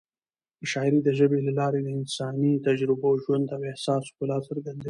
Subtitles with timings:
[0.71, 4.79] شاعري د ژبې له لارې د انساني تجربو، ژوند او احساس ښکلا څرګندوي.